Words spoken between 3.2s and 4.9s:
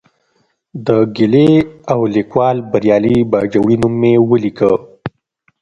باجوړي نوم مې ولیکه.